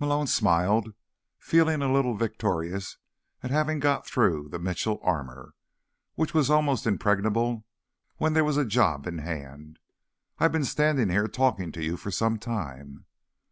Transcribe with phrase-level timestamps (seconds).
[0.00, 0.92] Malone smiled,
[1.38, 2.96] feeling a little victorious
[3.44, 5.54] at having got through the Mitchell armor,
[6.16, 7.64] which was almost impregnable
[8.16, 9.78] when there was a job in hand.
[10.40, 13.04] "I've been standing here talking to you for some time."